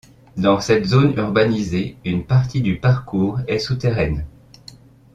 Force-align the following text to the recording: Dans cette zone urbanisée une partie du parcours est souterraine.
Dans 0.35 0.59
cette 0.59 0.85
zone 0.87 1.13
urbanisée 1.15 1.95
une 2.05 2.25
partie 2.25 2.61
du 2.61 2.79
parcours 2.79 3.39
est 3.47 3.59
souterraine. 3.59 4.25